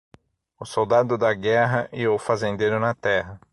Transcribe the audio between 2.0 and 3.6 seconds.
o fazendeiro na terra.